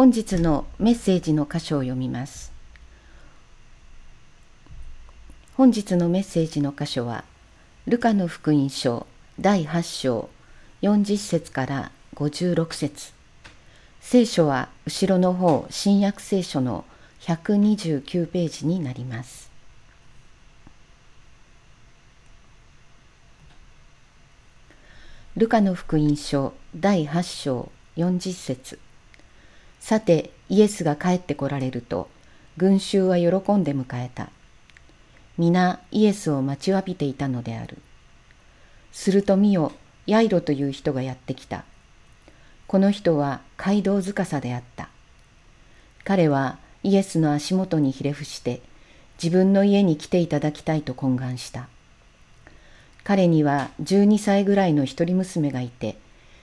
[0.00, 2.54] 本日のメッセージの箇所を読みます。
[5.58, 7.22] 本日のメッセージの箇所は、
[7.86, 9.06] ルカの福音書
[9.38, 10.30] 第8章
[10.80, 13.12] 40節から56節
[14.00, 16.86] 聖書は後ろの方新約聖書の
[17.20, 19.50] 129ページになります。
[25.36, 28.78] ルカの福音書第8章40節
[29.80, 32.08] さてイエスが帰ってこられると
[32.56, 34.30] 群衆は喜んで迎えた。
[35.38, 37.78] 皆イエスを待ちわびていたのである。
[38.92, 39.72] すると見よ、
[40.06, 41.64] ヤイロという人がやってきた。
[42.66, 44.90] この人は街道司であった。
[46.04, 48.60] 彼はイエスの足元にひれ伏して
[49.22, 51.68] 自分の家に来ていただきたいと懇願した。
[53.02, 55.96] 彼には12歳ぐらいの一人娘がいて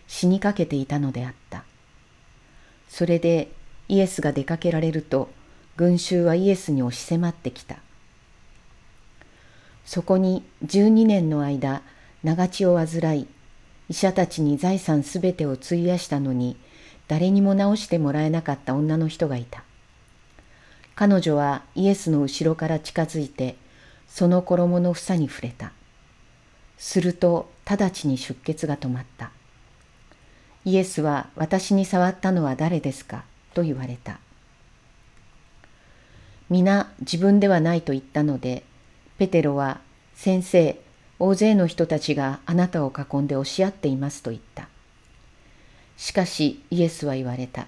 [0.08, 1.64] 死にかけていたのであった。
[2.88, 3.52] それで
[3.88, 5.30] イエスが出かけられると
[5.75, 7.77] 群衆はイエスに押し迫ってきた。
[9.85, 11.81] そこに12年の間
[12.23, 13.27] 長血を患い
[13.89, 16.58] 医者たちに財産すべてを費やしたのに
[17.08, 19.63] 誰にも治してもらえなかった女の人がいた。
[20.95, 23.55] 彼女はイエスの後ろから近づいて
[24.08, 25.71] その衣の房に触れた。
[26.77, 29.31] すると直ちに出血が止まった。
[30.68, 33.23] イエスは私に触ったのは誰ですか？
[33.54, 34.20] と言われた。
[36.50, 38.66] 皆自分ではないと言ったので、
[39.18, 39.80] ペテロは
[40.14, 40.78] 先生、
[41.20, 44.68] 大勢の人たちがあなたを囲んで押し合っていますと言った。
[45.95, 47.68] しかしイエスは言われた。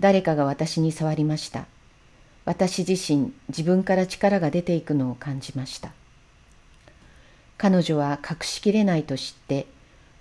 [0.00, 1.66] 誰かが私に触りました。
[2.46, 5.92] 私自身自分から力が出ていくのを感じました。
[7.58, 9.66] 彼女は隠しきれないと知って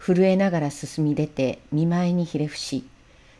[0.03, 2.83] 震えながら進み出て見舞いにひれ伏し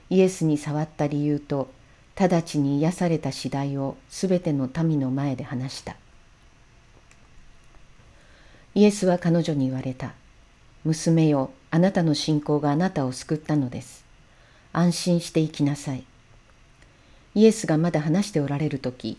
[0.10, 1.70] イエスに触った理由と
[2.16, 5.96] 直ちに癒された次第をすべての民の前で話した。
[8.76, 10.14] イエスは彼女に言われた。
[10.84, 14.06] 娘よ、あなたの信仰があなたを救ったのです。
[14.72, 16.04] 安心して生きなさい。
[17.36, 19.18] イエスがまだ話しておられる時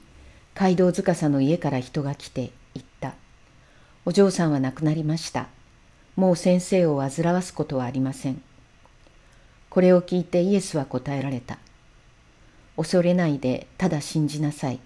[0.55, 3.15] 街道司の家から人が来て言った
[4.05, 5.49] お嬢さんは亡くなりました
[6.17, 8.43] もう先生を煩わすことはありません
[9.71, 11.59] これを聞いてイエスは答えられた
[12.77, 14.81] 恐れないでただ信じなさい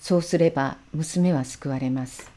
[0.00, 2.30] そうすれば娘は救われます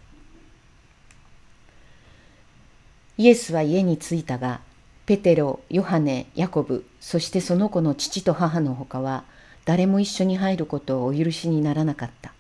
[3.17, 4.62] イエスは家に着いたが
[5.06, 9.25] ペテロヨハネヤコブそしてその子の父と母のほかは
[9.66, 12.33] 誰も一緒に入ることをお許しにならなかった。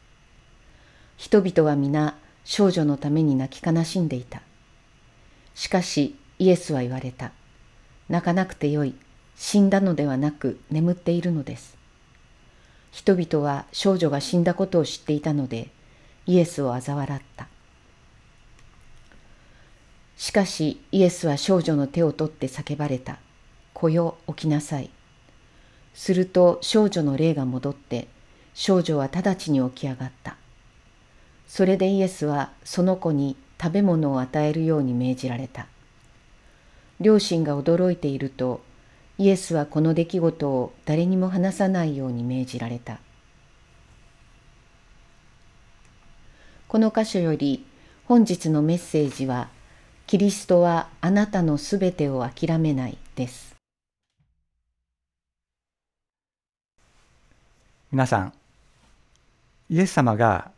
[1.17, 4.41] 人々は皆少女のために泣き悲しんでいた。
[5.55, 7.31] しかしイエスは言われた。
[8.09, 8.95] 泣かなくてよい。
[9.35, 11.77] 死んだのではなく眠っているのです。
[12.91, 15.69] 人々は少女が死んだことを知っていたので
[16.27, 17.47] イエスを嘲笑った。
[20.15, 23.17] しかしイエスは少女の手を取って叫ばれた。
[23.73, 24.89] 子よ起きなさい。
[25.93, 28.07] すると少女の霊が戻って
[28.53, 30.37] 少女は直ちに起き上がった。
[31.47, 35.67] それでイエスはその子に食べ物を与えるように命じられた。
[36.99, 38.61] 両親が驚いていると
[39.17, 42.99] イエスはこの出来事を誰にも話さないように命じられた。
[46.67, 47.65] この箇所より
[48.05, 49.47] 本日のメッセージは
[50.07, 53.55] 「キリストはあなたのすべてを諦めない」です。
[57.93, 58.33] 皆さん
[59.69, 60.51] イエス様が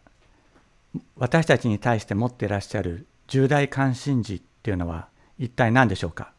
[1.18, 5.08] 私たちに対して持っていらっしゃる重大関心事っていうのは
[5.38, 6.32] 一体何でしょうか？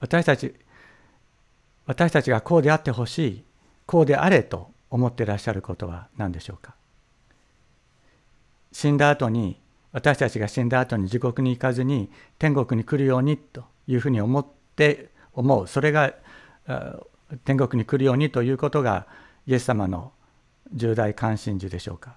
[0.00, 0.54] 私たち
[1.86, 3.44] 私たちがこうであってほしい
[3.86, 6.74] こうであれと思っていらっしゃることは何でしょうか？
[8.70, 9.58] 死んだ後に
[9.92, 14.46] 私たちが死んだ後に地獄に行かずに天国に来るようにというふうに思っ
[14.76, 15.66] て思う。
[15.66, 16.12] それが
[17.44, 19.06] 天国に来るようにということが
[19.46, 20.12] イエス様の
[20.72, 22.16] 重大関心事でしょうか。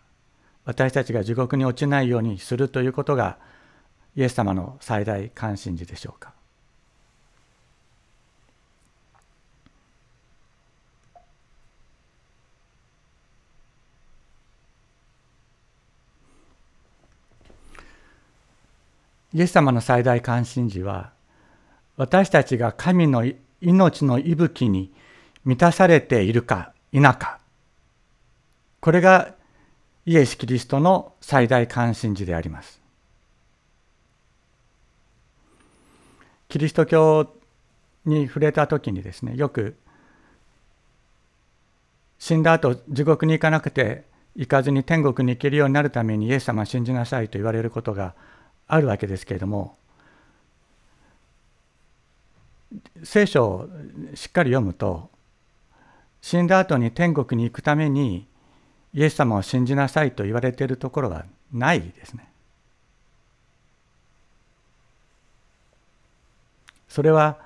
[0.66, 3.38] 私たちが地獄に落ちないようにするということが
[4.16, 6.34] イエス様の最大関心事でしょうか。
[19.34, 21.12] イエス様の最大関心事は
[21.96, 23.24] 私たちが神の
[23.62, 24.92] 命の息吹に
[25.46, 27.41] 満たされているか否か
[28.82, 29.36] これが
[30.06, 32.82] イエス・キリストの最大関心事であります。
[36.50, 37.32] キリスト教
[38.06, 39.78] に触れた時にですねよく
[42.20, 44.04] 死んだ後地獄に行かなくて
[44.36, 48.16] 行かずに天国に行けるようになるためにイエス様を信じなさいと言われることが
[48.68, 49.78] あるわけですけれども
[53.04, 53.70] 聖書を
[54.14, 55.10] しっかり読むと
[56.22, 58.28] 死んだ後に天国に行くために
[58.94, 62.28] イエス様を信じなさいと言われているところはないですね。
[66.90, 67.38] それは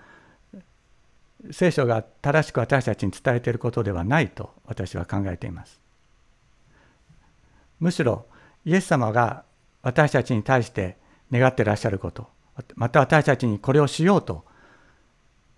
[1.51, 5.79] 聖書が正しく私たちに伝えていることではないと私は考えています。
[7.79, 8.25] むしろ
[8.65, 9.43] イエス様が
[9.83, 10.97] 私たちに対して
[11.31, 12.27] 願っていらっしゃること
[12.75, 14.43] また私たちにこれをしようと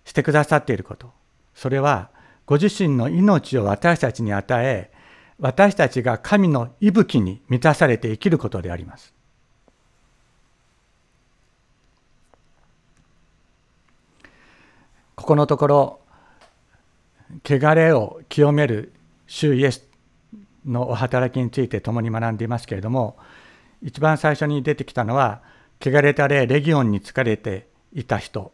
[0.04, 1.12] してくださっていること
[1.54, 2.10] それは
[2.46, 4.90] ご自身の命を私たちに与え
[5.40, 9.14] 私たちが神の息吹に満たされて生きることであります。
[15.14, 16.00] ここのところ
[17.44, 18.92] 汚れを清める
[19.26, 19.86] 主イエス
[20.64, 23.16] のお働きについて共に学んでいますけれども
[23.82, 25.42] 一番最初に出てきたのは
[25.80, 28.52] 汚れた霊レギオンに疲れていた人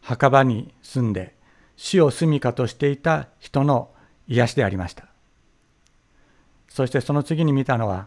[0.00, 1.34] 墓場に住んで
[1.76, 3.90] 死を住みかとしていた人の
[4.26, 5.08] 癒しでありました
[6.78, 8.06] そしてその次に見たのは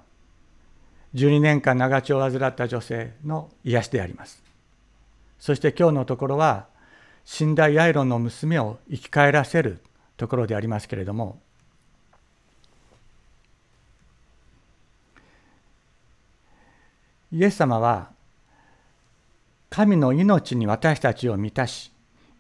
[1.14, 4.42] 12年間長血を患った女性の癒しであります。
[5.40, 6.68] そして今日のところは
[7.26, 9.80] 死んだヤイロンの娘を生き返らせる
[10.16, 11.42] ところでありますけれども
[17.34, 18.12] イエス様は
[19.70, 21.92] 神の命に私たちを満たし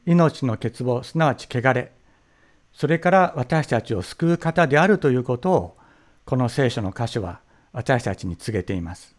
[0.06, 1.92] 命の欠乏すなわち汚れ
[2.72, 5.81] それから私たちを救う方であるということを
[6.26, 7.42] この聖書の箇所は
[7.74, 9.16] 私たちに告げています。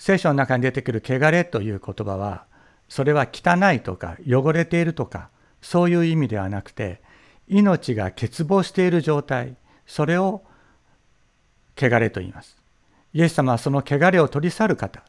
[0.00, 2.46] 聖書の中に出てくる汚れという言葉は
[2.88, 5.28] それは汚いとか汚れているとか
[5.60, 7.02] そういう意味ではなくて
[7.48, 9.56] 命が欠乏している状態
[9.86, 10.42] それを
[11.76, 12.56] 汚れと言います
[13.12, 15.02] イエス様はその汚れを取り去る方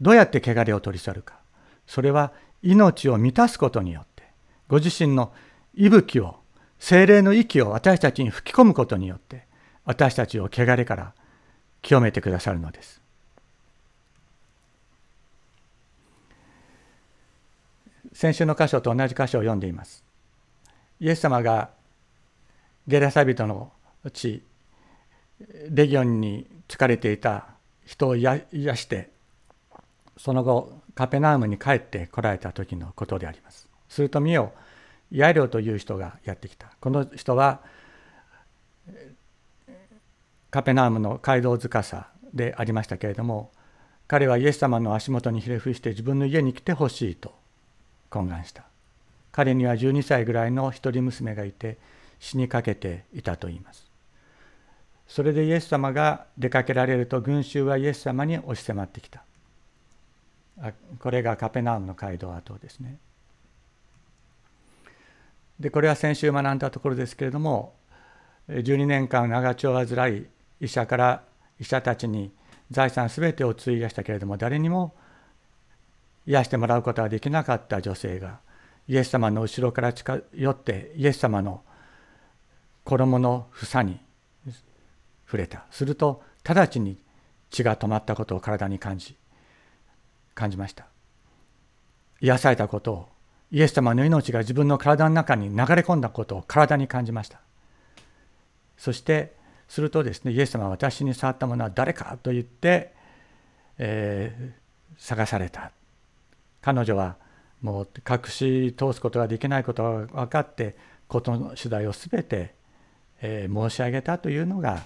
[0.00, 1.38] どうやって汚れを取り去るか
[1.86, 4.24] それは命を満たすことによって
[4.66, 5.32] ご自身の
[5.74, 6.40] 息吹を
[6.80, 9.46] 精霊の息を私たちに吹き込むことによって
[9.88, 11.14] 私たちを汚れから
[11.80, 13.00] 清めてくださるのです
[18.12, 20.02] 先週の箇所と同じ箇所を読んでいます。
[20.98, 21.70] イエス様が
[22.86, 23.70] ゲラサ人の
[24.12, 24.42] 地
[25.70, 27.46] レギオンに疲れていた
[27.86, 28.40] 人を癒
[28.74, 29.10] して
[30.16, 33.70] その後カペナームに帰ってこられた時のことであります。
[33.88, 34.52] すると見よ
[35.12, 36.72] ヤイロという人がやってきた。
[36.80, 37.60] この人は
[40.58, 43.52] カペナームの街道塚さでありましたけれども
[44.08, 47.32] 彼はイエス様の足元にひれ伏して自分の家に来てほしいと
[48.10, 48.64] 懇願した。
[49.30, 51.78] 彼には12歳ぐらいの一人娘がいて
[52.18, 53.88] 死にかけていたといいます。
[55.06, 59.22] それでイエス様が出かけられると群衆はイエス様に押し迫ってきた。
[60.98, 62.98] これがカペナームの街道跡ですね。
[65.60, 67.74] でこれは先週学んだところですけれども
[68.48, 70.26] 12年間長丁を患い
[70.60, 71.22] 医者から
[71.60, 72.30] 医者たちに
[72.70, 74.94] 財産すべてを費やしたけれども誰にも
[76.26, 78.40] 癒してもらうことができなかった女性が
[78.86, 81.62] イエス様の後ろから近寄ってイエス様の
[82.84, 84.00] 衣の房に
[85.26, 85.66] 触れた。
[85.70, 86.98] すると直ちに
[87.50, 89.16] 血が止まったことを体に感じ
[90.34, 90.86] 感じました。
[92.20, 93.08] 癒されたことを
[93.50, 97.40] イエス様の命が自分の体の中に流れ込んだことを体に感じました。
[98.76, 99.34] そして
[99.68, 102.92] するとですねイエス様は私に触ったものは誰かと言って、
[103.78, 104.52] えー、
[104.98, 105.70] 探された
[106.62, 107.16] 彼女は
[107.60, 112.54] もう隠し通すことができないことが分かって事の次第を全て、
[113.20, 114.82] えー、申し上げたというのが、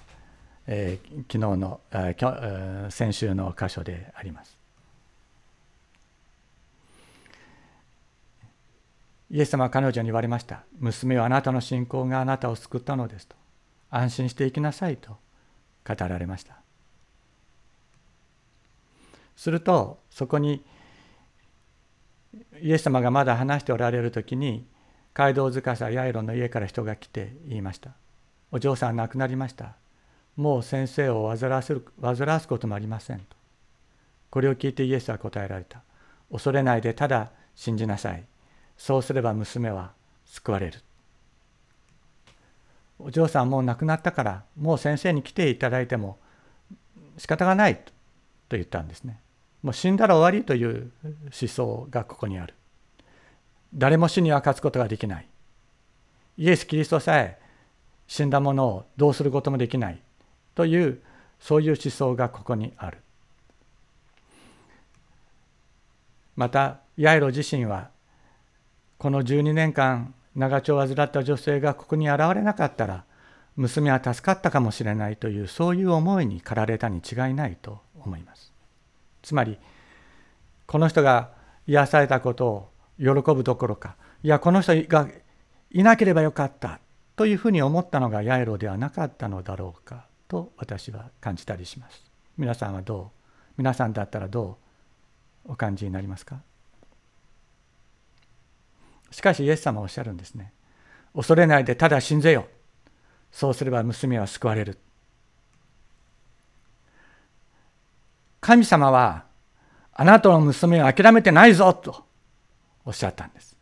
[0.66, 4.56] えー、昨日の、えー、先週の箇所であります。
[9.30, 10.64] イエス様は彼女に言われました。
[10.78, 13.41] 娘はあなたの信仰があなたを救ったのですと。
[13.92, 15.18] 安心していきなさいと
[15.86, 16.56] 語られました。
[19.36, 20.64] するとそこに
[22.62, 24.66] イエス様がまだ話しておられる時に
[25.12, 27.90] 街道塚さヤイロの家から人が来て言いました
[28.50, 29.76] 「お嬢さん亡くなりました。
[30.36, 33.36] もう先生を煩わせる煩わすこともありません」と。
[34.30, 35.82] これを聞いてイエスは答えられた
[36.32, 38.24] 「恐れないでただ信じなさい。
[38.78, 39.92] そうすれば娘は
[40.24, 40.80] 救われる」
[43.04, 46.18] お嬢さんもう亡くなったからもう先生に来ていただいても
[47.18, 49.20] 仕方がないと言ったんですね。
[49.62, 52.54] もう死んだら終わりという思想がここにある。
[53.74, 55.28] 誰も死には勝つことができない。
[56.36, 57.38] イエス・キリストさえ
[58.06, 60.00] 死んだものをどうすることもできない
[60.54, 61.00] という
[61.40, 62.98] そういう思想がここにある。
[66.36, 67.90] またヤイロ自身は
[68.98, 73.04] この12年間長丁を患った女性がここに現れなかったら
[73.56, 78.52] 娘は助かったかもしれないというそういう思いに駆られたに違いないと思います。
[79.22, 79.58] つまり
[80.66, 81.30] この人が
[81.66, 85.08] 癒されたことを喜ぶどころかいやこの人が
[85.70, 86.80] いなければよかった
[87.14, 92.02] というふうに思ったのがヤイロではなかったのだろうかと私は感じたりします。
[92.38, 93.18] 皆さんはどう？
[93.58, 94.58] 皆さんだったらど
[95.46, 96.40] うお感じになりますか？
[99.12, 100.52] しかしイエス様はおっしゃるんですね。
[101.14, 102.46] 恐れないでただ信ぜよ。
[103.30, 104.78] そうすれば娘は救われる。
[108.40, 109.24] 神様は
[109.92, 112.04] あなたの娘を諦めてないぞと
[112.84, 113.54] おっしゃったんです。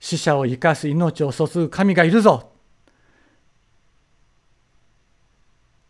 [0.00, 2.50] 死者を生かす命を注ぐ神がいるぞ。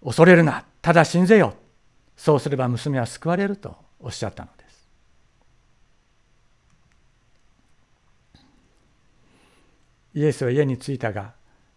[0.04, 0.64] 恐れるな。
[0.82, 1.54] ただ信ぜよ。
[2.16, 4.60] そうすれば娘は救われるとおっしゃったのす。
[10.14, 11.35] イエスは家に着いたが、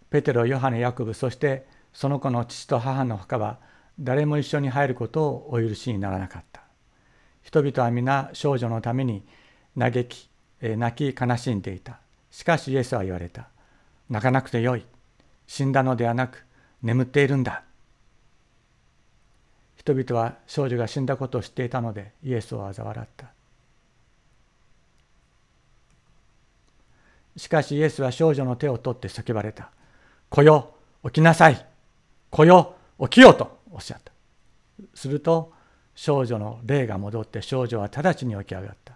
[0.09, 3.59] ペテロ、ヨハネ、ヤコブ、そしてその子の父と母の他は
[3.99, 6.61] 誰も一緒に入ることをお許しにならなかった。
[7.43, 9.23] 人々は皆少女のために
[9.77, 10.29] 嘆き、
[10.61, 11.99] 泣き悲しんでいた。
[12.31, 13.49] しかしイエスは言われた。
[14.09, 14.85] 泣かなくてよい。
[15.45, 16.45] 死んだのではなく
[16.81, 17.63] 眠っているんだ。
[19.75, 23.32] 人々は少女が死んだことを知っていたのでイエスを嘲笑った。
[27.35, 29.71] しかしイエスは少女の手を取って叫ばれた。
[30.29, 31.65] 来よ、起きなさい。
[32.29, 34.11] 来よ、起きよとおっしゃった。
[34.93, 35.51] すると
[35.95, 38.93] 少女の霊が戻って少女は直ちに起き上がった。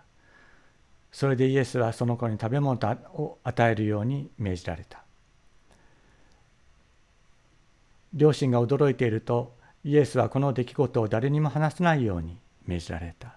[1.12, 2.80] それでイエスはその子に食べ物
[3.14, 5.04] を与えるように命じられた。
[8.14, 13.36] 両親が驚いているとイエスはこの出来事を誰にも話さないように命じられた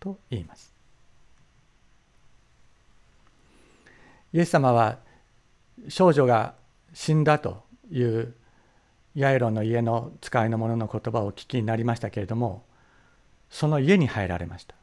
[0.00, 0.73] と言います。
[4.34, 4.98] イエス様は
[5.88, 6.54] 少女が
[6.92, 8.34] 死んだという
[9.14, 12.64] ヤイロの家の使いの者の言葉を聞きになりましたけれども
[13.48, 14.74] その家に入られました。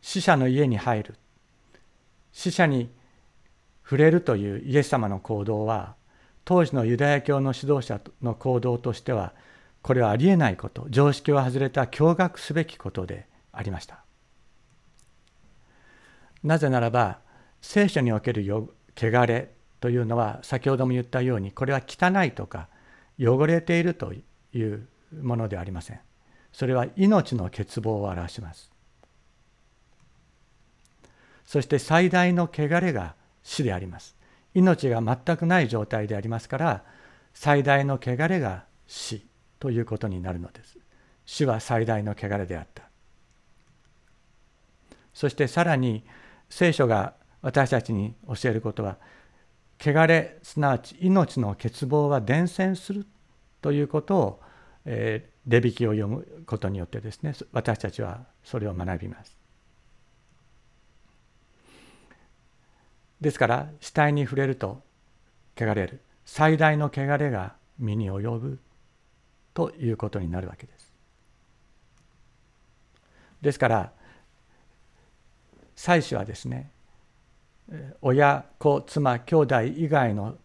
[0.00, 1.16] 死者の家に入る。
[2.32, 2.88] 死者に
[3.82, 5.94] 触れるというイエス様の行動は
[6.46, 9.34] 当時のユダヤ教の指導者の行動としては
[9.82, 10.86] これはありえないこと。
[10.88, 14.02] 常識を外れた驚愕すべきことでありました。
[16.42, 17.23] なぜならば
[17.64, 18.44] 聖書における
[18.94, 22.68] 汚れというのは先ほども言ったようにこれは汚いとか
[23.18, 24.86] 汚れているという
[25.22, 26.00] ものではありません。
[26.52, 28.70] それは命の欠乏を表します。
[31.46, 34.14] そして最大の汚れが死であります。
[34.52, 36.84] 命が全くない状態でありますから
[37.32, 39.26] 最大の汚れが死
[39.58, 40.76] ということになるのです。
[41.24, 42.82] 死は最大の汚れであった。
[45.14, 46.04] そしてさらに
[46.50, 47.14] 聖書が
[47.44, 48.96] 私たちに教えることは
[49.78, 53.06] 汚れすなわち命の欠乏は伝染する
[53.60, 54.40] ということを、
[54.86, 59.36] えー、レビキを読むことによってですね私たちはそれを学びます。
[63.20, 64.82] ですから死体に触れると
[65.54, 68.58] 汚れる最大の汚れが身に及ぶ
[69.52, 70.90] ということになるわけです。
[73.42, 73.92] ですから
[75.76, 76.70] 妻子はですね
[78.02, 80.36] 親子妻兄弟以外の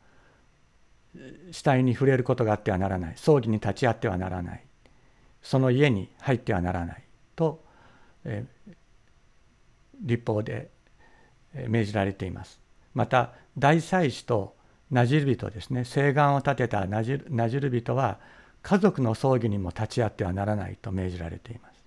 [1.52, 3.14] 死体に触れることがあってはならない。
[3.18, 4.64] 葬儀に立ち会ってはならない。
[5.42, 7.04] その家に入ってはならない。
[7.36, 7.64] と、
[8.26, 8.46] え
[10.02, 10.70] 立法で
[11.68, 12.60] 命じられています。
[12.94, 14.56] また大祭司と
[14.92, 15.84] なじる人ですね。
[15.84, 18.20] 誓願を立てたなじる人は
[18.62, 21.84] 家族の葬儀にも立ち会ってはならないと命じられています、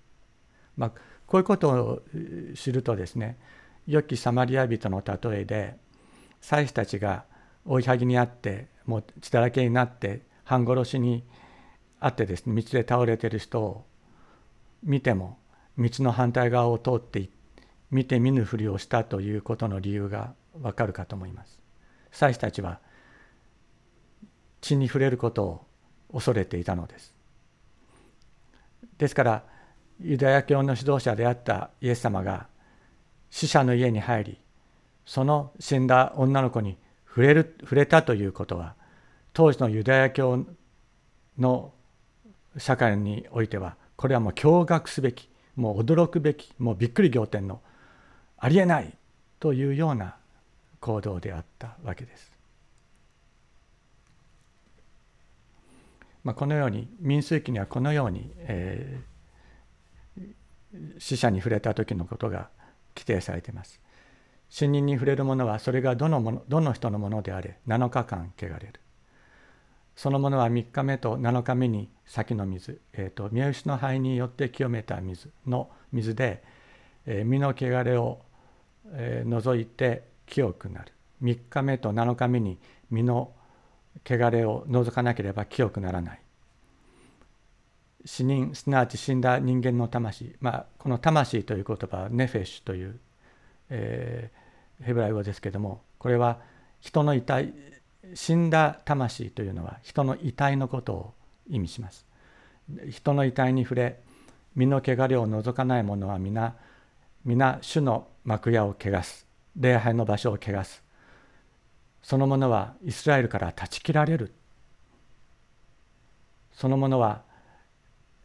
[0.76, 0.90] まあ、
[1.26, 2.02] こういうことを
[2.54, 3.36] 知るとですね
[3.86, 5.76] 良きサマリア人の例えで
[6.40, 7.24] 祭司たちが
[7.64, 11.24] 追いはぎにあってもう血だらけになって半殺しに
[12.00, 13.86] あってですね道で倒れてる人を
[14.82, 15.38] 見ても
[15.78, 17.28] 道の反対側を通って
[17.90, 21.58] 見て見ぬふりをしたということの理由がわかるかと思います。
[22.10, 22.80] 祭司たちは
[24.60, 25.66] 血に触れることを
[26.12, 27.14] 恐れていたのです。
[28.98, 29.44] ですから
[30.00, 32.46] ユダヤ教の指導者であったイエス様が
[33.32, 34.38] 死者の家に入り
[35.06, 36.76] その死んだ女の子に
[37.08, 38.74] 触れる触れたということは
[39.32, 40.44] 当時のユダヤ教
[41.38, 41.72] の
[42.58, 47.62] 社会においてはこれはもう驚愕すべきもう驚くべきもうびっくり仰天の
[48.36, 48.94] ありえない
[49.40, 50.16] というような
[50.80, 52.30] 行動であったわけです。
[56.22, 60.32] まあ、このように民数記にはこのように、えー、
[60.98, 62.48] 死者に触れた時のことが
[62.94, 63.80] 規定されています。
[64.48, 68.82] 死人に触れるものはそれがどのものどの人のものであれ7日間汚れる。
[69.96, 76.42] そのものは3日目と7日目に先の水、えーと、宮牛の灰によって清めた水の水で、
[77.06, 78.20] えー、身の汚れを、
[78.92, 82.58] えー、除いて清くなる3日目と7日目に
[82.90, 83.32] 身の
[84.04, 86.21] 汚れを除かなければ清くならない
[88.04, 92.98] 死人すなわち死んだ人間の魂、まあ、この魂という言葉はネフェシュという、
[93.70, 96.38] えー、ヘブライ語ですけれどもこれは
[96.80, 97.52] 人の遺体
[98.14, 101.14] 死んだ魂というのは人の遺体のことを
[101.48, 102.04] 意味します。
[102.90, 104.00] 人の遺体に触れ
[104.54, 106.54] 身の汚れを除かない者は皆
[107.24, 109.26] 皆主の幕屋を汚す。
[109.56, 110.82] 礼拝の場所を汚す。
[112.02, 114.32] その者はイスラエルから断ち切られる。
[116.52, 117.22] その者は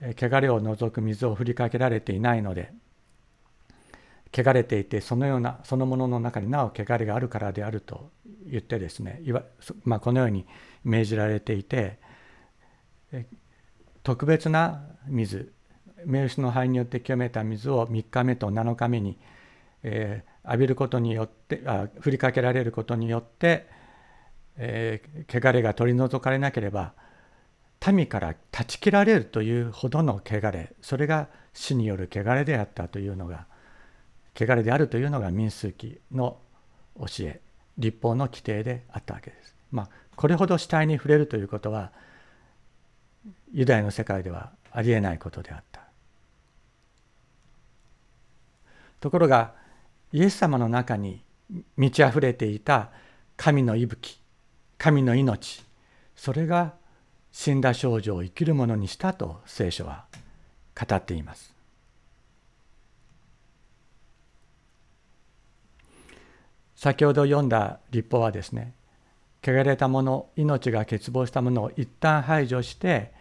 [0.01, 2.71] 汚れを除く水を振りかけられていないので
[4.35, 8.11] 汚れていてそのようなそのものの中になお汚れがあるからであると
[8.45, 9.21] 言ってですね
[9.83, 10.45] まあ、このように
[10.83, 11.99] 命じられていて
[14.03, 15.51] 特別な水
[16.05, 19.17] 名牛の灰によって清めた水を3日目と7日目に、
[19.83, 23.67] えー、浴びることによってあ振りかけられることによって、
[24.57, 26.93] えー、汚れが取り除かれなければ
[27.91, 33.45] 民から断ち切られるというほどの汚れそれが死による汚れであったというのが
[34.35, 36.37] 汚れであるというのが民数記の
[36.99, 37.41] 教え
[37.77, 39.55] 立法の規定であったわけです。
[39.71, 41.91] まあ、これほど死体に触れるということは
[43.51, 45.81] ユダヤの世界ではありえないことであった。
[48.99, 49.53] ところが
[50.11, 51.21] イエス様の中に
[51.75, 52.89] 満ち溢れていた
[53.35, 54.19] 神の息吹
[54.77, 55.63] 神の命
[56.15, 56.73] それが
[57.39, 60.05] 死んだ少女を生きるものにしたと聖書は
[60.73, 61.53] 語っています。
[66.75, 68.73] 先ほど読んだ立法はですね
[69.43, 73.13] 汚れたもの命が欠乏したものを一旦排除して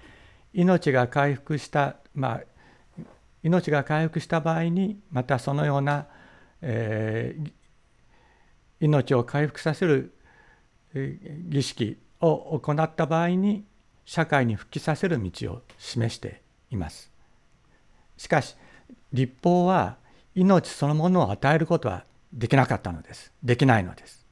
[0.55, 2.41] 命が回復したまあ
[3.43, 6.07] 命が回復した場合にまたそのような、
[6.63, 7.53] えー、
[8.81, 10.15] 命を回復させる
[10.95, 13.67] 儀式を行った場合に
[14.07, 16.41] 社会に復帰させる道を示して
[16.71, 17.11] います。
[18.17, 18.57] しかし
[19.13, 19.97] 立法は
[20.35, 23.33] 命そのものを与えることはできなかったのです。
[23.43, 24.25] できないのです。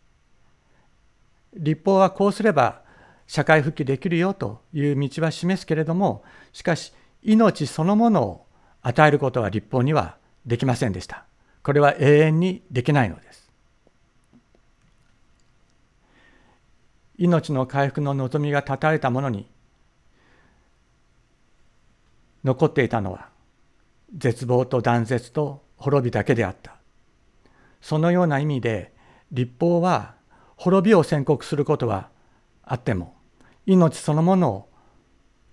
[1.56, 2.82] 立法はこうすれば
[3.26, 8.46] 社会復帰できるよという道は示すけれども、しかし命そのものを
[8.82, 11.24] 与えることは立法にはできませんでした。
[11.62, 13.50] これは永遠にできないのです。
[17.16, 19.48] 命の回復の望みが断たれたものに
[22.44, 23.28] 残っていたのは
[24.16, 26.76] 絶望と断絶と滅びだけであった。
[27.84, 28.94] そのような意味で
[29.30, 30.14] 立法は
[30.56, 32.08] 滅びを宣告することは
[32.62, 33.14] あっても
[33.66, 34.68] 命そのものを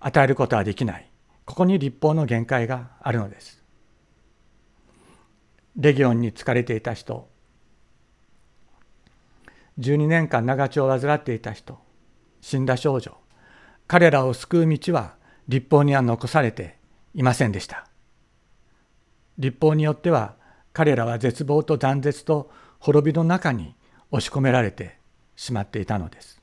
[0.00, 1.10] 与えることはできない
[1.44, 3.62] ここに立法の限界があるのです
[5.76, 7.28] レギオンに疲れていた人
[9.78, 11.78] 12年間長血を患っていた人
[12.40, 13.14] 死んだ少女
[13.86, 15.16] 彼らを救う道は
[15.48, 16.78] 立法には残されて
[17.14, 17.86] いませんでした
[19.38, 20.34] 立法によっては
[20.72, 23.74] 彼らは絶望と断絶と滅びの中に
[24.10, 24.98] 押し込められて
[25.36, 26.40] しまっていたのです。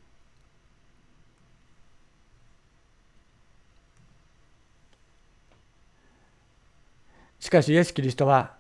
[7.40, 8.58] しかしイエス・キリストは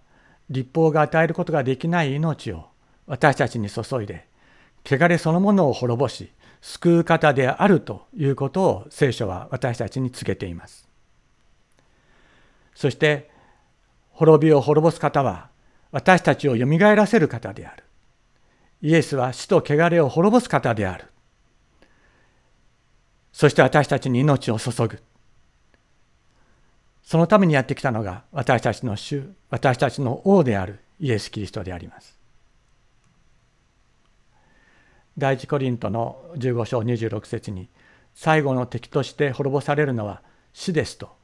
[0.50, 2.69] 立法が与えることができない命を
[3.06, 4.26] 私たちに注いで
[4.86, 10.88] 汚れそのものを滅ぼし救う方であるということを聖書は私たちに告げています。
[12.79, 13.29] そして
[14.11, 15.49] 滅びを滅ぼす方は
[15.91, 17.83] 私たちをよみがえらせる方である。
[18.81, 21.07] イエスは死と汚れを滅ぼす方である。
[23.33, 25.01] そして私たちに命を注ぐ。
[27.03, 32.17] そのためにやってきたのが私たちの主、私たちの王であるイエス・キリストであります。
[35.17, 37.67] 第一コリントの15章26節に
[38.15, 40.21] 最後の敵として滅ぼされるのは
[40.53, 41.18] 死ですと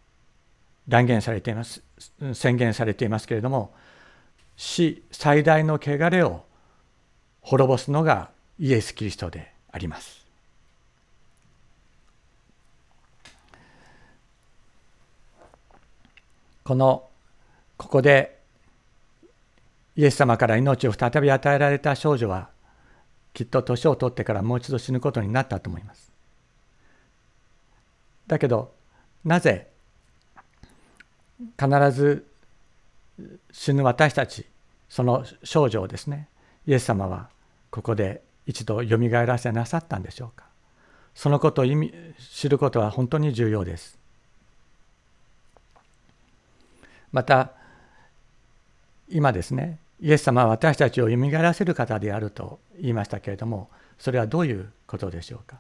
[0.88, 1.84] 断言されています
[2.34, 3.74] 宣言されていますけれども
[4.56, 6.44] 死最大の汚れを
[7.42, 10.26] 滅ぼすのがイエス・キリストであります。
[16.64, 17.08] この
[17.78, 18.40] ここで
[19.96, 22.50] イエス様から命を再び与えられた少女は
[23.34, 26.12] きっと年を取ってからもう一度死ぬことになったと思います。
[28.26, 28.74] だけど
[29.24, 29.70] なぜ
[31.60, 32.26] 必ず
[33.52, 34.46] 死ぬ私たち
[34.90, 36.28] その少女をですね
[36.68, 37.30] イエス様は
[37.70, 40.46] ここで一度よみがえらせなさったんでしょうか。
[41.14, 43.98] そのことを意味知ることは本当に重要です。
[47.12, 47.52] また
[49.10, 55.58] 今ですねイエス様は私たちをよみがえらせる方であると言いましたけれどもそれはどういうことでしょうか。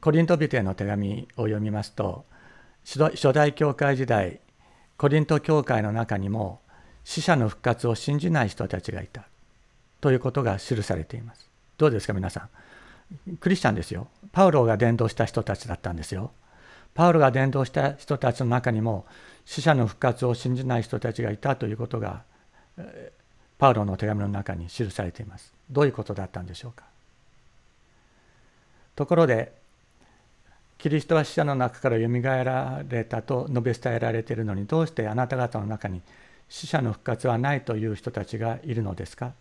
[0.00, 2.24] コリント人への手紙を読みますと
[2.84, 4.40] 初代教会時代
[5.00, 6.60] コリント教会の中にも
[7.04, 9.24] 死者の復活を信じない人たちがいた
[10.02, 11.48] ということが記されています。
[11.78, 12.50] どうですか皆さ
[13.30, 13.36] ん。
[13.36, 14.08] クリスチャンですよ。
[14.30, 16.32] パウロが伝道した人たちだったんですよ。
[16.92, 19.06] パウロが伝道した人たちの中にも
[19.46, 22.22] 死者の復活を信じない人たちがいたということが
[23.56, 25.54] パウロの手紙の中に記されています。
[25.70, 26.84] どういうことだったんでしょうか。
[28.96, 29.54] ところで
[30.80, 36.00] キリストは死者の中からよみがえられたと述べ伝えられているのにどうしてあなた方の中に
[36.48, 39.34] 死者の復活はないという人たちがいるのですか？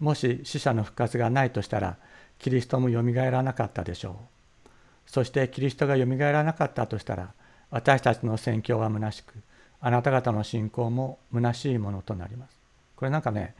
[0.00, 1.98] もし死者の復活がないとしたら
[2.38, 4.18] キリストもよみがえらなかったでしょ
[4.66, 4.70] う。
[5.06, 7.28] そしてキリストがよみがえらなかったとしたら
[7.70, 9.34] 私たちの宣教は虚しく
[9.82, 12.56] あなた方の信仰も虚しいものとなります。
[12.96, 13.54] これなんかね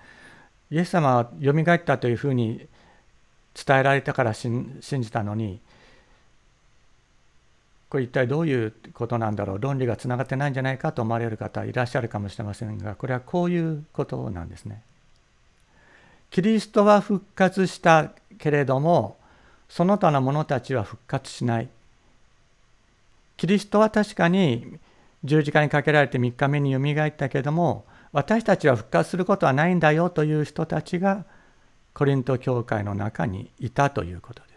[0.70, 2.66] イエス様はよみがえったというふうに
[3.54, 5.60] 伝えられたから信じたのに
[7.94, 14.82] これ一体どういうことなんだろう論理がつながってないんじゃないかと思われる方いらっしゃるかもしれませんがこれはこういうことなんですね。
[16.28, 19.16] キリストは復活したけれども
[19.68, 21.68] その他の者たちは復活しない。
[23.36, 24.80] キリストは確かに
[25.22, 31.24] 十字架にかけられて3日目によみがえったけれども私たちは復活することはないんだよという人たちが
[31.92, 34.53] コリント教会の中にいたということです。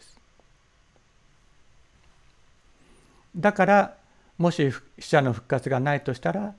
[3.38, 3.96] だから
[4.38, 6.54] もし死者の復活がないとしたら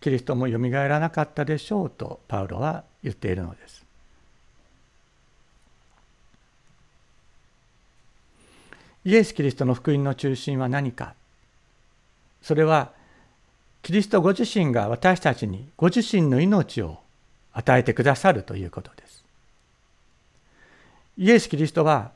[0.00, 3.84] キリストもよみがえらなかったでしょうとパウロは言っているのです。
[9.04, 11.14] イエス・キリストの福音の中心は何か？
[12.42, 12.90] それは
[13.82, 16.98] キリストご自身が私たちにご自身の命を
[17.52, 19.24] 与えてくださるということです。
[21.18, 22.10] イエス・キリストは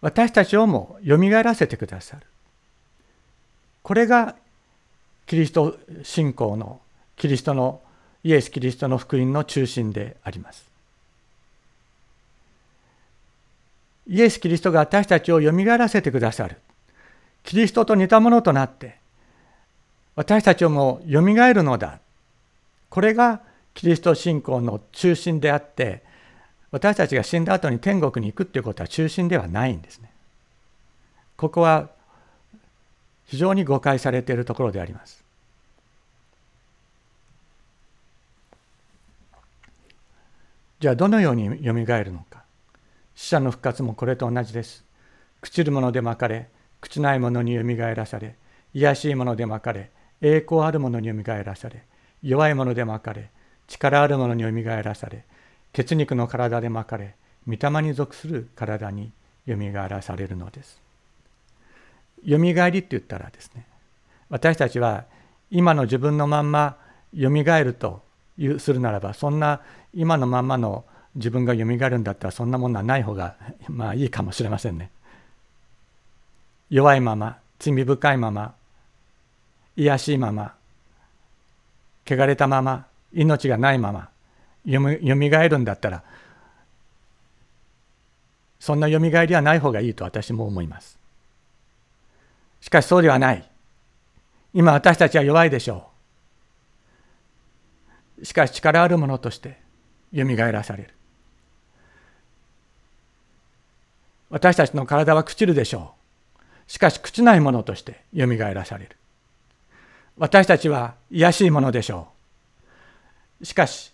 [0.00, 2.26] 私たちをもよみがえらせてくださる。
[3.82, 4.36] これが
[5.26, 6.80] キリスト信仰の
[7.16, 7.80] キリストの
[8.24, 10.68] イエス・キリストの福音の中心であります。
[14.06, 16.56] イエス・キリストが私たちをよみがえらせてくださる。
[17.44, 18.96] キリストと似たものとなって
[20.16, 22.00] 私たちをもよみがえるのだ。
[22.88, 23.40] これが
[23.72, 26.02] キリスト信仰の中心であって
[26.70, 30.10] 私たちが死んだ後に天国に行くっていうことは中心ではないんですね。
[31.36, 31.88] ここは
[33.30, 35.24] 非常に誤解されているところであります。
[40.80, 42.42] じゃあどのようによみがえるのか。
[43.14, 44.84] 死者の復活もこれと同じです。
[45.42, 46.48] 朽ちるものでまかれ、
[46.82, 48.34] 朽ちないものによみがえらされ、
[48.74, 51.84] 卑しいものでまかれ、栄光あるものによみがえらされ、
[52.24, 53.30] 弱いものでまかれ、
[53.68, 55.24] 力あるものによみがえらされ、
[55.72, 57.14] 血肉の体でまかれ、
[57.46, 59.12] 御霊に属する体に
[59.46, 60.89] よみがえらされるのです。
[62.24, 63.66] よみがえりって言ったらですね
[64.28, 65.04] 私たちは
[65.50, 66.76] 今の自分のまんま
[67.12, 68.02] よみがえると
[68.58, 69.60] するならばそんな
[69.94, 70.84] 今のまんまの
[71.16, 73.34] 自分がよみがえるんだったらそんなものはない方が
[73.68, 74.90] まあいいかもしれませんね。
[76.70, 78.54] 弱いまま罪深いまま
[79.76, 80.54] 卑しいまま
[82.06, 84.08] 汚れたまま命がないまま
[84.64, 84.80] よ
[85.16, 86.04] みがえるんだったら
[88.60, 90.99] そんなよみがえりはない方がいいと私も思います。
[92.60, 93.48] しかしそうではない。
[94.52, 95.88] 今私たちは弱いでしょ
[98.20, 98.24] う。
[98.24, 99.58] しかし力あるものとして
[100.12, 100.90] よみがえらされる。
[104.28, 105.94] 私たちの体は朽ちるでしょ
[106.36, 106.70] う。
[106.70, 108.96] しかし朽ちないものとしてよみがえらされる。
[110.16, 112.08] 私たちは卑しいものでしょ
[113.40, 113.44] う。
[113.44, 113.92] しかし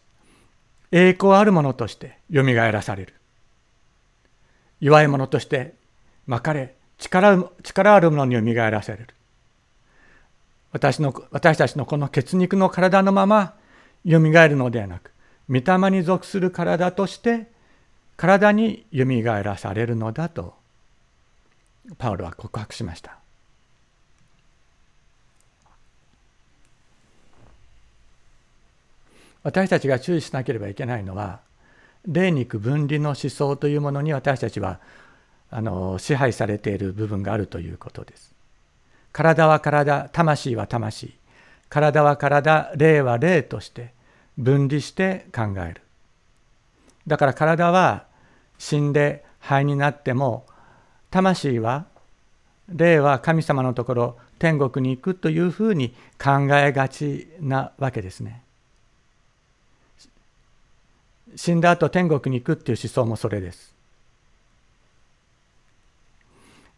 [0.92, 3.14] 栄光あるものとしてよみがえらされる。
[4.80, 5.74] 弱いものとして
[6.26, 9.08] まかれ力力あるものによみがえらせる。
[10.72, 13.54] 私の私たちのこの血肉の体のまま
[14.04, 15.10] よみがえるのではなく
[15.48, 17.46] 御霊に属する体として
[18.16, 20.54] 体によみがえらされるのだと
[21.98, 23.18] パウロは告白しました。
[29.42, 31.38] 私たちが注意しなければいけないのは
[32.04, 34.80] 霊肉分離の思想というものに私たちは
[35.50, 38.34] あの支配されている部分があるということです。
[39.12, 41.14] 体は体魂は魂
[41.70, 43.92] 体は体霊は霊として
[44.36, 45.80] 分離して考える
[47.06, 48.04] だから体は
[48.58, 50.44] 死んで灰になっても
[51.10, 51.86] 魂は
[52.68, 58.42] 霊は神様のところ天国に行くというふうに考えがちなわけですね。
[61.36, 63.75] 死んだ後天国に行くっていう思想もそれです。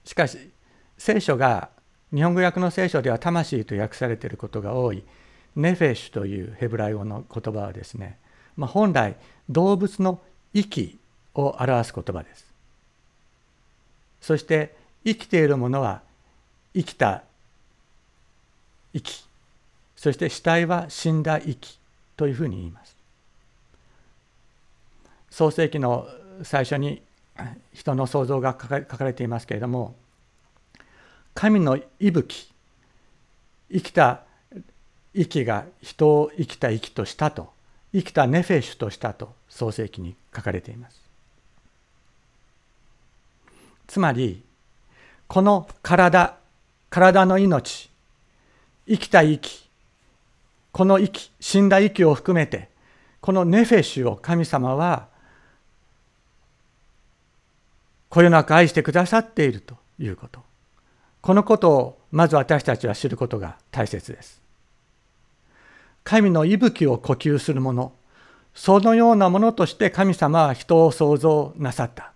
[0.09, 0.39] しかし
[0.97, 1.69] 聖書が
[2.15, 5.05] 日本語訳の聖書では魂と訳されていることが多い
[5.55, 8.19] ネフェシュというヘブライ語の言葉はですね、
[8.57, 9.17] まあ、本来
[9.51, 10.23] 動物の
[10.55, 10.99] 息
[11.35, 12.47] を表す言葉です。
[14.23, 16.01] そして生きているものは
[16.75, 17.23] 生きた
[18.95, 19.27] 息
[19.95, 21.79] そして死体は死んだ息
[22.17, 22.97] というふうに言います。
[25.29, 26.09] 創世記の
[26.45, 27.03] 最初に
[27.73, 29.95] 人の創造が書かれていますけれども
[31.35, 32.49] 神の息吹
[33.71, 34.23] 生きた
[35.15, 37.51] 息が人を生きた息としたと
[37.93, 41.01] 生きたネフェシュとしたと創世記に書かれています。
[43.87, 44.43] つまり
[45.27, 46.37] この体
[46.91, 47.91] 体の命
[48.87, 49.69] 生きた息
[50.73, 52.69] この息死んだ息を含めて
[53.21, 55.08] このネフェシュを神様は
[58.09, 60.41] こよなく愛してくださっているということ。
[61.21, 64.41] このことをまず私たちは知ることが大切です。
[66.05, 67.93] 神の息吹を呼吸するもの
[68.55, 72.13] そのようなものとして神様は人を創造なさった。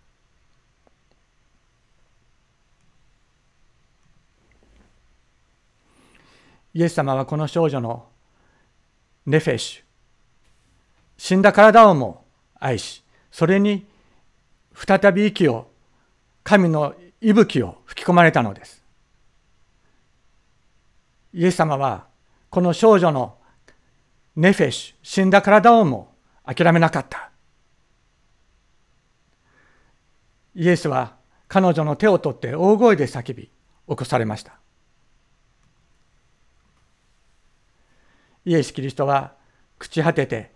[6.74, 8.06] イエス様はこの少女の
[9.26, 9.82] ネフェシュ
[11.18, 12.24] 死んだ体をも
[12.58, 13.86] 愛しそれに
[14.74, 15.68] 再び息を
[16.44, 18.82] 神の息吹を吹き込まれたのです。
[21.32, 22.06] イエス様は
[22.50, 23.38] この少女の
[24.36, 27.30] ネフェシュ死んだ体をも諦めなかった。
[30.54, 31.16] イエスは
[31.48, 33.50] 彼女の手を取って大声で叫び起
[33.96, 34.58] こされました。
[38.44, 39.34] イエス・キリストは
[39.78, 40.50] 朽ち果てて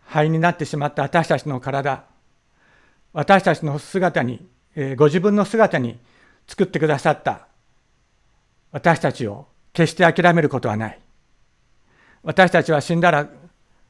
[0.00, 2.04] 灰になってしまった私たちの体
[3.12, 4.48] 私たちの姿に
[4.96, 5.98] ご自分の姿に
[6.46, 7.46] 作ってくださった
[8.72, 11.00] 私たちを決して諦めることはない。
[12.22, 13.28] 私たちは死んだら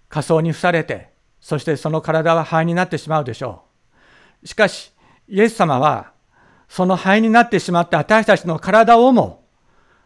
[0.08, 3.64] 仮想に付されてそしてその体は灰になってしまうでしょ
[4.42, 4.46] う。
[4.46, 4.92] しかし
[5.28, 6.12] イエス様は
[6.68, 9.44] その灰になってしまった私たちの体をも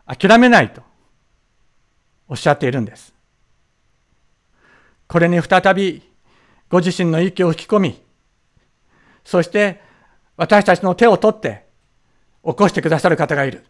[0.06, 0.82] 諦めないと
[2.26, 3.14] おっしゃっているんです。
[5.06, 6.02] これに再び
[6.70, 8.02] ご自身の息を吹き込み、
[9.24, 9.83] そして
[10.36, 11.64] 私たちの手を取って
[12.44, 13.64] 起こしてくださる方がいる。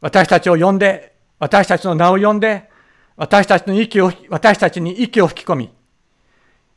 [0.00, 2.70] 私たちを呼んで、私たちの名を呼んで、
[3.16, 5.70] 私たちの息を、私たちに息を吹き込み、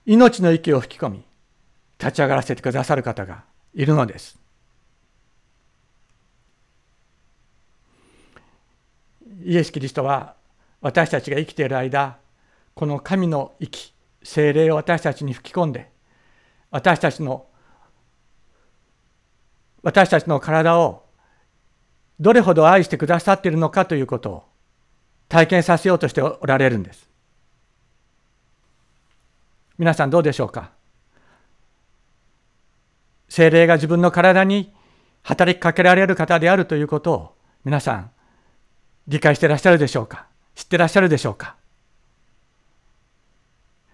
[0.06, 1.24] 命の息を吹き込み、
[1.98, 4.38] 立ち上がらせてくださる方がいるのです。
[9.46, 10.36] イエス・キリストは
[10.82, 12.18] 私たちが生きている間、
[12.76, 15.90] この神の息精霊を私たちに吹き込んで
[16.72, 17.46] 私たちの
[19.84, 21.04] 私たちの体を
[22.20, 24.44] どれほど愛してくださっているのかということを
[25.30, 27.10] 体験させようとしておられるんです。
[29.78, 30.72] 皆さんどうでしょうか？
[33.28, 34.72] 精霊が自分の体に
[35.24, 38.12] 働きかけられる方であるということを皆さん
[39.08, 40.28] 理解していらっしゃるでしょうか？
[40.54, 41.56] 知ってらっしゃるでしょうか？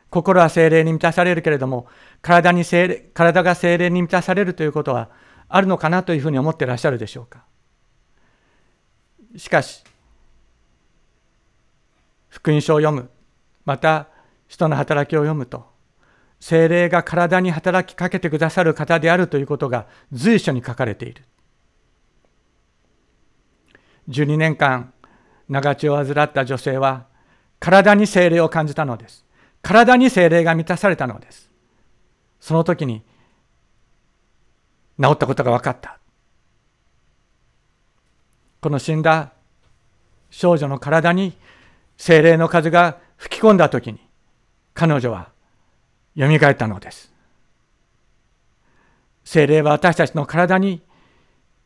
[0.09, 1.87] 心は精霊に満たされるけれども
[2.21, 5.09] 体に精霊体が精霊に満たされるということは
[5.49, 7.43] あるのかなというふうに思ってらっしゃるでしょうか。
[9.35, 9.83] しかし
[12.29, 13.09] 福音書を読む
[13.65, 14.07] また
[14.47, 15.67] 人の働きを読むと
[16.39, 21.23] 精霊が体に働きかけてくださる方であるということが随所に書かれている。
[24.07, 24.93] 12年間
[25.47, 27.05] 長血を患った女性は
[27.59, 29.25] 体に精霊を感じたのです。
[29.61, 31.51] 体に精霊が満たされたのです。
[32.39, 33.03] その時に
[35.01, 35.99] 治ったことが分かった。
[38.61, 39.31] この死んだ
[40.29, 41.37] 少女の体に
[41.97, 43.99] 精霊の風が吹き込んだ時に
[44.73, 45.29] 彼女は
[46.17, 47.13] 蘇ったのです。
[49.23, 50.81] 精霊は私たちの体に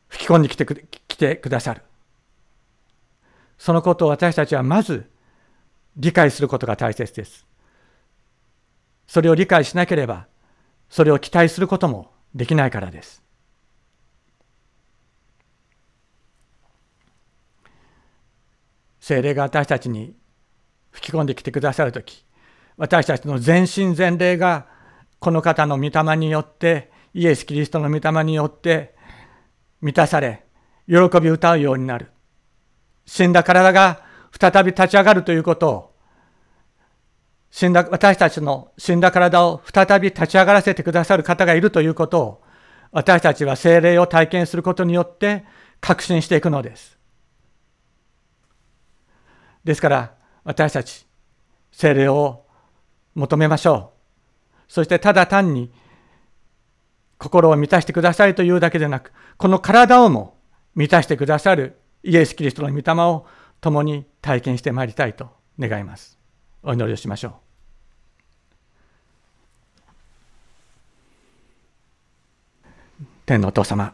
[0.10, 1.82] 吹き込んできてく来てくださる。
[3.58, 5.10] そのことを私たちはまず
[5.96, 7.48] 理解することが大切です。
[9.08, 10.28] それを理解しなければ
[10.90, 13.23] それを期待することもできないからです
[19.04, 20.16] 精霊が私たちに
[20.92, 22.26] 吹き込んできてくださる時
[22.78, 24.66] 私たちの全身全霊が
[25.20, 28.96] この方の御霊によってイエス・キリストの御霊によって
[29.82, 30.46] 満たされ
[30.88, 32.12] 喜び歌うようになる
[33.06, 34.06] 死んだ体が
[34.40, 35.96] 再び立ち上がるということを
[37.52, 42.44] 死んだ私たちの死んだ体を再び立ち上がらせてくださる方がいるということを
[42.94, 45.44] 私たちは精霊を体験することによって
[45.82, 46.93] 確信していくのです。
[49.64, 51.06] ですから私たち
[51.72, 52.46] 精霊を
[53.16, 54.72] 求めましょう。
[54.72, 55.72] そしてただ単に
[57.18, 60.38] 心を満たしてくださいというだけでなくこの体をも
[60.76, 63.26] 満たしてくださるイエス・キリストの御霊を
[63.62, 66.18] 共に体験してまいりたいと願います。
[66.64, 67.34] お祈りをしましょう。
[73.26, 73.94] 天のお父様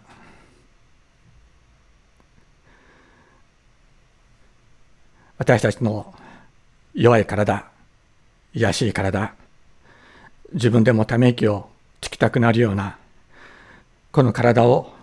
[5.40, 6.14] 私たちの
[6.94, 7.66] 弱い体
[8.54, 9.34] 卑しい体
[10.54, 11.70] 自分でもため息を
[12.02, 12.98] つきたくなるような
[14.12, 14.94] この体を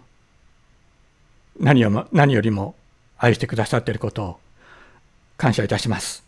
[1.59, 2.75] 何よも何よりも
[3.17, 4.41] 愛してくださっていることを
[5.39, 6.23] 感謝いたします。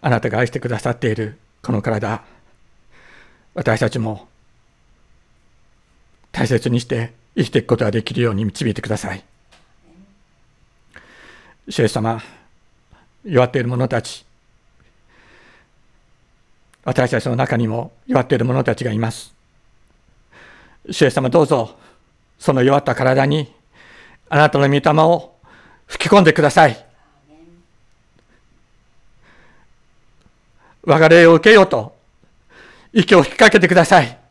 [0.00, 2.24] あなたが愛してくださっているこの体、
[3.54, 4.26] 私たちも
[6.32, 9.22] 大切にして生きていくことができるように導いてください。
[11.72, 12.20] 主様、
[13.24, 14.26] 弱っている者たち、
[16.84, 19.34] 私たちの中にも弱っている者たちがいます。
[20.90, 21.78] 主様どうぞ、
[22.38, 23.50] その弱った体に
[24.28, 25.34] あなたの御霊を
[25.86, 26.84] 吹き込んでください。
[30.82, 31.96] 我が霊を受けようと、
[32.92, 34.21] 息を吹きかけてください。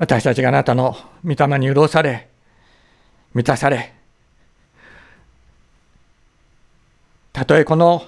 [0.00, 2.30] 私たちがあなたの御霊に潤され、
[3.34, 3.92] 満たされ、
[7.34, 8.02] たとえこの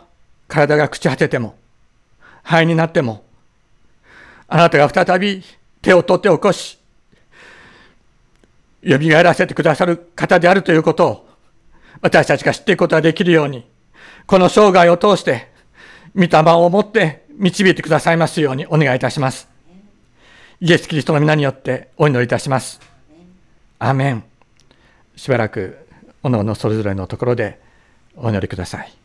[0.49, 1.55] 体が朽ち果てても、
[2.43, 3.27] 灰になっても、
[4.49, 5.45] あなたが再び
[5.83, 6.79] 手を取って起こし、
[8.83, 11.29] 蘇らせてくださる方であるということを、
[12.01, 13.67] 私たちが知っていくことができるように、
[14.27, 15.53] この生涯を通して、
[16.17, 19.52] 御霊を持って導いてくださいますようにお願いいたします。
[20.65, 22.81] イエス・キリストの皆によってお祈りいたします。
[23.81, 24.25] アメン。
[25.17, 25.89] しばらく、
[26.23, 27.59] おのおのそれぞれのところで
[28.15, 29.02] お祈りください。